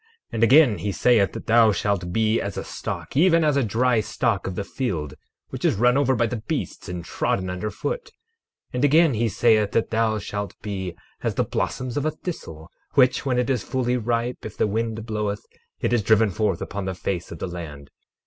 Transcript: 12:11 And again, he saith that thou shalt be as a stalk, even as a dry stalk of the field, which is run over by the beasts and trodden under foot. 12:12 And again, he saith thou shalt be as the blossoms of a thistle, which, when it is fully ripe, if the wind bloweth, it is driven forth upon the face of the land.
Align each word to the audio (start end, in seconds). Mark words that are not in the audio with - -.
12:11 0.01 0.07
And 0.33 0.43
again, 0.43 0.77
he 0.79 0.91
saith 0.91 1.31
that 1.33 1.45
thou 1.45 1.71
shalt 1.71 2.11
be 2.11 2.41
as 2.41 2.57
a 2.57 2.63
stalk, 2.63 3.15
even 3.15 3.43
as 3.43 3.55
a 3.55 3.63
dry 3.63 3.99
stalk 3.99 4.47
of 4.47 4.55
the 4.55 4.63
field, 4.63 5.13
which 5.49 5.63
is 5.63 5.75
run 5.75 5.95
over 5.95 6.15
by 6.15 6.25
the 6.25 6.41
beasts 6.47 6.89
and 6.89 7.05
trodden 7.05 7.51
under 7.51 7.69
foot. 7.69 8.05
12:12 8.05 8.11
And 8.73 8.83
again, 8.85 9.13
he 9.13 9.29
saith 9.29 9.73
thou 9.91 10.17
shalt 10.17 10.59
be 10.63 10.95
as 11.21 11.35
the 11.35 11.43
blossoms 11.43 11.97
of 11.97 12.05
a 12.07 12.09
thistle, 12.09 12.71
which, 12.95 13.27
when 13.27 13.37
it 13.37 13.51
is 13.51 13.61
fully 13.61 13.95
ripe, 13.95 14.43
if 14.43 14.57
the 14.57 14.65
wind 14.65 15.05
bloweth, 15.05 15.45
it 15.81 15.93
is 15.93 16.01
driven 16.01 16.31
forth 16.31 16.63
upon 16.63 16.85
the 16.85 16.95
face 16.95 17.31
of 17.31 17.37
the 17.37 17.45
land. 17.47 17.91